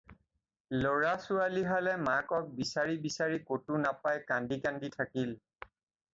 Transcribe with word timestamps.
ল'ৰা-ছোৱালীহালে 0.83 1.93
মাকক 2.07 2.47
বিচাৰি 2.63 2.97
বিচাৰি 3.05 3.39
ক'তো 3.51 3.83
নাপাই 3.85 4.27
কান্দি-কাটি 4.33 4.93
থাকিল। 4.99 5.39